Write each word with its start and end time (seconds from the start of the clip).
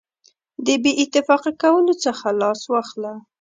د 0.65 0.67
بې 0.83 0.91
اتفاقه 1.03 1.51
کولو 1.61 1.93
څخه 2.05 2.27
لاس 2.41 2.61
واخله. 2.71 3.11